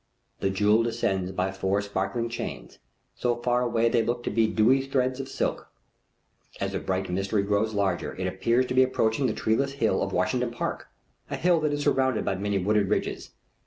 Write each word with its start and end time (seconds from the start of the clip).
The 0.39 0.49
jewel 0.49 0.81
descends 0.81 1.31
by 1.31 1.51
four 1.51 1.79
sparkling 1.79 2.27
chains, 2.27 2.79
so 3.13 3.35
far 3.35 3.61
away 3.61 3.87
they 3.87 4.01
look 4.01 4.23
to 4.23 4.31
be 4.31 4.47
dewy 4.47 4.81
threads 4.81 5.19
of 5.19 5.29
silk. 5.29 5.67
As 6.59 6.71
the 6.71 6.79
bright 6.79 7.07
mystery 7.11 7.43
grows 7.43 7.75
larger 7.75 8.15
it 8.15 8.25
appears 8.25 8.65
to 8.65 8.73
be 8.73 8.81
approaching 8.81 9.27
the 9.27 9.33
treeless 9.33 9.73
hill 9.73 10.01
of 10.01 10.11
Washington 10.11 10.49
Park, 10.49 10.87
a 11.29 11.35
hill 11.35 11.59
that 11.59 11.71
is 11.71 11.83
surrounded 11.83 12.25
by 12.25 12.33
many 12.33 12.57
wooded 12.57 12.89
ridges. 12.89 13.29